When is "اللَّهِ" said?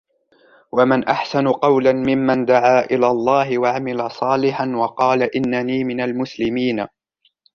3.07-3.59